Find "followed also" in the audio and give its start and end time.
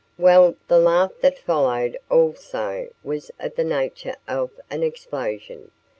1.37-2.89